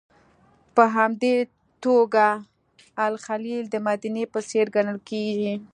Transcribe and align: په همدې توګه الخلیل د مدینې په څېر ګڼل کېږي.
په 0.75 0.83
همدې 0.95 1.35
توګه 1.83 2.27
الخلیل 3.07 3.63
د 3.69 3.75
مدینې 3.87 4.23
په 4.33 4.39
څېر 4.49 4.65
ګڼل 4.75 4.99
کېږي. 5.09 5.53